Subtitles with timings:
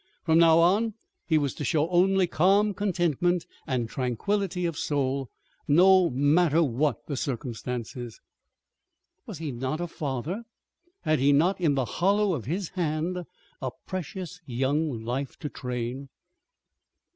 [0.25, 0.95] From now on
[1.27, 5.29] he was to show only calm contentment and tranquillity of soul,
[5.67, 8.19] no matter what the circumstances.
[9.27, 10.41] Was he not a father?
[11.01, 13.25] Had he not, in the hollow of his hand,
[13.61, 16.09] a precious young life to train?